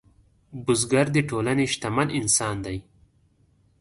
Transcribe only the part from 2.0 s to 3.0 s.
انسان دی